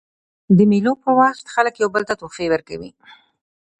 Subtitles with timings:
[0.57, 2.91] د مېلو پر وخت خلک یو بل ته تحفې ورکوي.